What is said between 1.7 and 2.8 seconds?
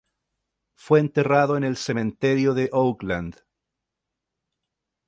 cementerio de